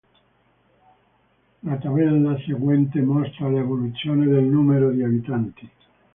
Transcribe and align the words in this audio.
La 1.61 1.77
tabella 1.79 2.35
seguente 2.43 2.99
mostra 3.03 3.47
l'evoluzione 3.49 4.25
del 4.25 4.45
numero 4.45 4.89
di 4.89 5.03
abitanti. 5.03 5.69